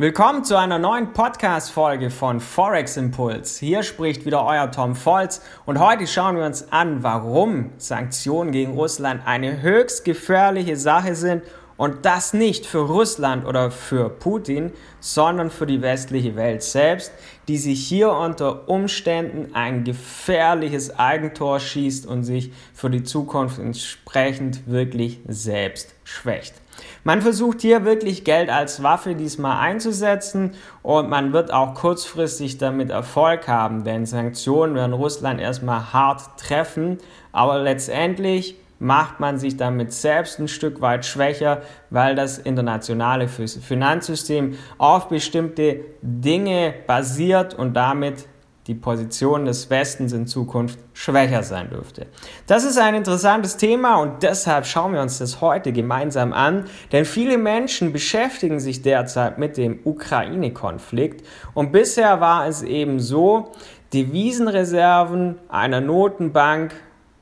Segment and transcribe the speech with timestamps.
[0.00, 3.58] Willkommen zu einer neuen Podcast-Folge von Forex Impuls.
[3.58, 8.72] Hier spricht wieder euer Tom Volz und heute schauen wir uns an, warum Sanktionen gegen
[8.72, 11.42] Russland eine höchst gefährliche Sache sind
[11.80, 14.70] und das nicht für Russland oder für Putin,
[15.00, 17.10] sondern für die westliche Welt selbst,
[17.48, 24.66] die sich hier unter Umständen ein gefährliches Eigentor schießt und sich für die Zukunft entsprechend
[24.66, 26.52] wirklich selbst schwächt.
[27.02, 30.52] Man versucht hier wirklich Geld als Waffe diesmal einzusetzen
[30.82, 36.98] und man wird auch kurzfristig damit Erfolg haben, denn Sanktionen werden Russland erstmal hart treffen,
[37.32, 44.56] aber letztendlich macht man sich damit selbst ein Stück weit schwächer, weil das internationale Finanzsystem
[44.78, 48.26] auf bestimmte Dinge basiert und damit
[48.66, 52.06] die Position des Westens in Zukunft schwächer sein dürfte.
[52.46, 57.04] Das ist ein interessantes Thema und deshalb schauen wir uns das heute gemeinsam an, denn
[57.04, 63.52] viele Menschen beschäftigen sich derzeit mit dem Ukraine-Konflikt und bisher war es eben so,
[63.92, 66.72] Devisenreserven einer Notenbank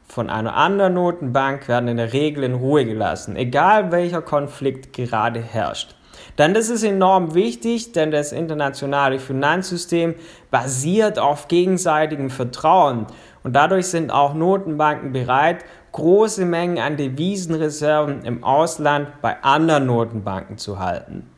[0.08, 5.40] von einer anderen Notenbank werden in der Regel in Ruhe gelassen, egal welcher Konflikt gerade
[5.40, 5.94] herrscht.
[6.36, 10.14] Denn das ist enorm wichtig, denn das internationale Finanzsystem
[10.50, 13.06] basiert auf gegenseitigem Vertrauen.
[13.42, 20.58] Und dadurch sind auch Notenbanken bereit, große Mengen an Devisenreserven im Ausland bei anderen Notenbanken
[20.58, 21.28] zu halten.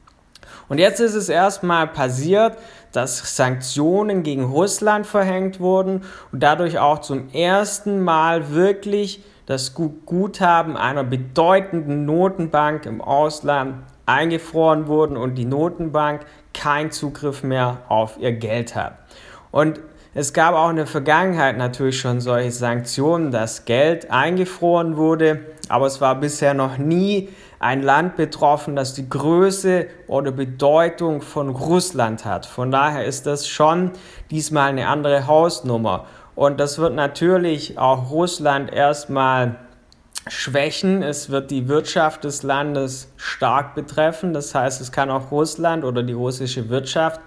[0.71, 2.57] Und jetzt ist es erstmal passiert,
[2.93, 10.77] dass Sanktionen gegen Russland verhängt wurden und dadurch auch zum ersten Mal wirklich das Guthaben
[10.77, 16.21] einer bedeutenden Notenbank im Ausland eingefroren wurden und die Notenbank
[16.55, 18.93] keinen Zugriff mehr auf ihr Geld hat.
[19.51, 19.81] Und
[20.15, 25.87] es gab auch in der Vergangenheit natürlich schon solche Sanktionen, dass Geld eingefroren wurde, aber
[25.87, 27.29] es war bisher noch nie
[27.61, 32.47] ein Land betroffen, das die Größe oder Bedeutung von Russland hat.
[32.47, 33.93] Von daher ist das schon
[34.31, 36.07] diesmal eine andere Hausnummer.
[36.35, 39.57] Und das wird natürlich auch Russland erstmal
[40.27, 41.03] schwächen.
[41.03, 44.33] Es wird die Wirtschaft des Landes stark betreffen.
[44.33, 47.21] Das heißt, es kann auch Russland oder die russische Wirtschaft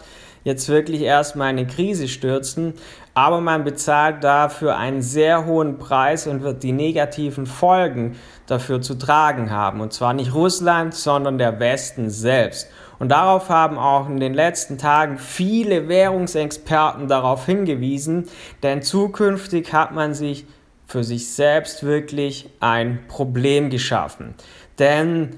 [0.43, 2.73] jetzt wirklich erstmal eine Krise stürzen.
[3.13, 8.15] Aber man bezahlt dafür einen sehr hohen Preis und wird die negativen Folgen
[8.47, 9.81] dafür zu tragen haben.
[9.81, 12.69] Und zwar nicht Russland, sondern der Westen selbst.
[12.99, 18.29] Und darauf haben auch in den letzten Tagen viele Währungsexperten darauf hingewiesen,
[18.61, 20.45] denn zukünftig hat man sich
[20.87, 24.35] für sich selbst wirklich ein Problem geschaffen.
[24.79, 25.37] Denn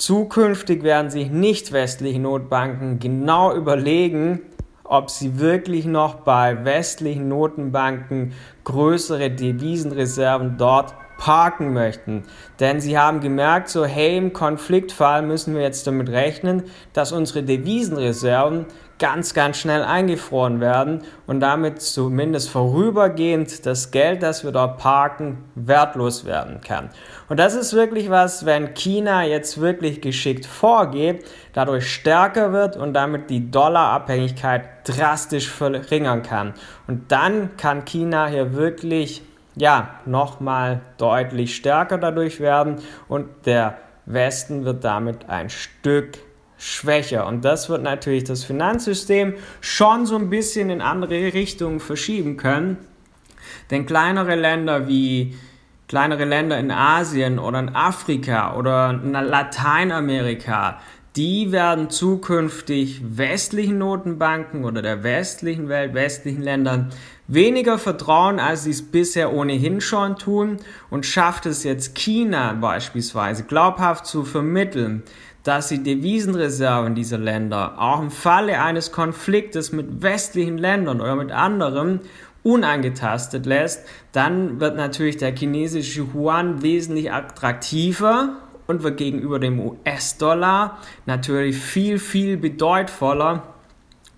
[0.00, 4.40] zukünftig werden sich nicht westliche Notbanken genau überlegen,
[4.82, 8.32] ob sie wirklich noch bei westlichen Notenbanken
[8.64, 12.24] größere Devisenreserven dort parken möchten.
[12.60, 16.64] Denn sie haben gemerkt, so hey, im Konfliktfall müssen wir jetzt damit rechnen,
[16.94, 18.64] dass unsere Devisenreserven
[18.98, 25.44] ganz, ganz schnell eingefroren werden und damit zumindest vorübergehend das Geld, das wir dort parken,
[25.54, 26.88] wertlos werden kann.
[27.28, 32.94] Und das ist wirklich was, wenn China jetzt wirklich geschickt vorgeht, dadurch stärker wird und
[32.94, 36.54] damit die Dollarabhängigkeit drastisch verringern kann.
[36.86, 39.22] Und dann kann China hier wirklich
[39.56, 42.76] ja, nochmal deutlich stärker dadurch werden
[43.08, 46.18] und der Westen wird damit ein Stück
[46.58, 47.26] schwächer.
[47.26, 52.78] Und das wird natürlich das Finanzsystem schon so ein bisschen in andere Richtungen verschieben können.
[53.70, 55.36] Denn kleinere Länder wie
[55.88, 60.78] kleinere Länder in Asien oder in Afrika oder in Lateinamerika,
[61.16, 66.90] die werden zukünftig westlichen Notenbanken oder der westlichen Welt, westlichen Ländern
[67.32, 70.58] weniger vertrauen, als sie es bisher ohnehin schon tun
[70.90, 75.04] und schafft es jetzt China beispielsweise glaubhaft zu vermitteln,
[75.44, 81.30] dass sie Devisenreserven dieser Länder auch im Falle eines Konfliktes mit westlichen Ländern oder mit
[81.30, 82.00] anderen
[82.42, 88.36] unangetastet lässt, dann wird natürlich der chinesische Yuan wesentlich attraktiver
[88.66, 93.42] und wird gegenüber dem US-Dollar natürlich viel, viel bedeutvoller.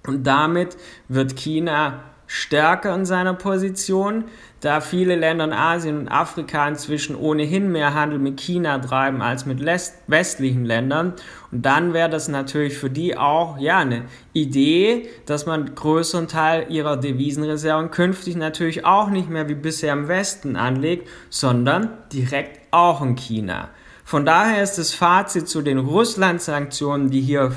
[0.07, 0.77] Und damit
[1.09, 2.01] wird China
[2.33, 4.25] stärker in seiner Position,
[4.61, 9.45] da viele Länder in Asien und Afrika inzwischen ohnehin mehr Handel mit China treiben als
[9.45, 9.61] mit
[10.07, 11.13] westlichen Ländern.
[11.51, 16.65] Und dann wäre das natürlich für die auch ja eine Idee, dass man größeren Teil
[16.71, 23.03] ihrer Devisenreserven künftig natürlich auch nicht mehr wie bisher im Westen anlegt, sondern direkt auch
[23.03, 23.69] in China.
[24.05, 27.53] Von daher ist das Fazit zu den Russland-Sanktionen, die hier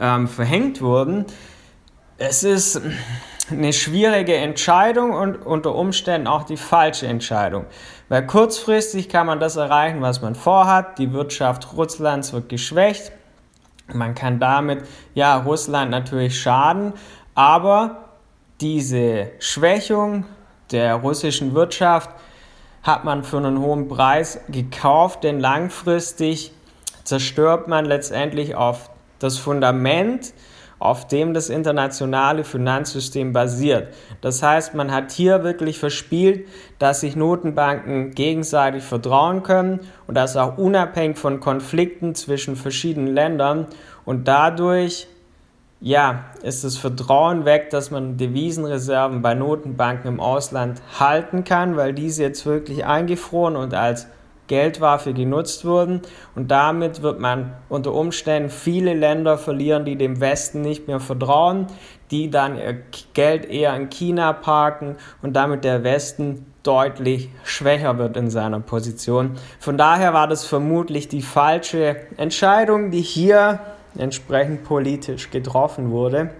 [0.00, 1.26] ähm, verhängt wurden,
[2.18, 2.80] es ist
[3.50, 7.66] eine schwierige Entscheidung und unter Umständen auch die falsche Entscheidung.
[8.08, 10.98] Weil kurzfristig kann man das erreichen, was man vorhat.
[10.98, 13.12] Die Wirtschaft Russlands wird geschwächt.
[13.92, 14.84] Man kann damit
[15.14, 16.92] ja Russland natürlich schaden,
[17.34, 18.08] aber
[18.60, 20.24] diese Schwächung
[20.72, 22.10] der russischen Wirtschaft
[22.82, 26.52] hat man für einen hohen Preis gekauft, denn langfristig
[27.04, 30.32] zerstört man letztendlich auf das Fundament,
[30.78, 33.94] auf dem das internationale Finanzsystem basiert.
[34.20, 36.46] Das heißt, man hat hier wirklich verspielt,
[36.78, 43.66] dass sich Notenbanken gegenseitig vertrauen können und das auch unabhängig von Konflikten zwischen verschiedenen Ländern
[44.04, 45.08] und dadurch
[45.80, 51.92] ja, ist das Vertrauen weg, dass man Devisenreserven bei Notenbanken im Ausland halten kann, weil
[51.92, 54.06] diese jetzt wirklich eingefroren und als
[54.46, 56.02] Geldwaffe genutzt wurden.
[56.34, 61.66] Und damit wird man unter Umständen viele Länder verlieren, die dem Westen nicht mehr vertrauen,
[62.10, 62.82] die dann ihr
[63.14, 69.32] Geld eher in China parken und damit der Westen deutlich schwächer wird in seiner Position.
[69.60, 73.60] Von daher war das vermutlich die falsche Entscheidung, die hier
[73.96, 76.30] entsprechend politisch getroffen wurde.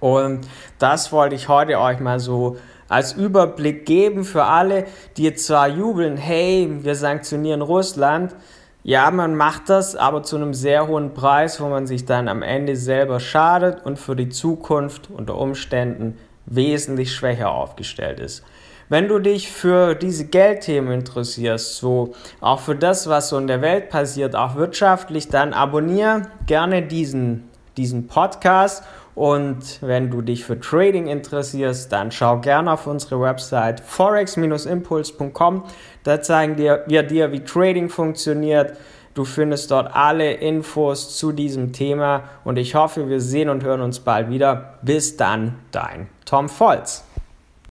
[0.00, 0.48] Und
[0.78, 2.56] das wollte ich heute euch mal so
[2.90, 4.84] als Überblick geben für alle,
[5.16, 8.34] die zwar jubeln, hey, wir sanktionieren Russland.
[8.82, 12.42] Ja, man macht das, aber zu einem sehr hohen Preis, wo man sich dann am
[12.42, 18.42] Ende selber schadet und für die Zukunft unter Umständen wesentlich schwächer aufgestellt ist.
[18.88, 23.62] Wenn du dich für diese Geldthemen interessierst, so auch für das, was so in der
[23.62, 28.82] Welt passiert, auch wirtschaftlich, dann abonniere gerne diesen, diesen Podcast.
[29.20, 35.64] Und wenn du dich für Trading interessierst, dann schau gerne auf unsere Website forex-impuls.com.
[36.04, 38.78] Da zeigen wir dir, wie Trading funktioniert.
[39.12, 43.82] Du findest dort alle Infos zu diesem Thema und ich hoffe, wir sehen und hören
[43.82, 44.78] uns bald wieder.
[44.80, 47.09] Bis dann, dein Tom Volz.